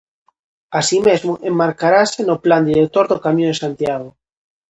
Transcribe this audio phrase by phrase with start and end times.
[0.79, 4.09] Así mesmo, enmárcase no Plan Director do Camiño de Santiago.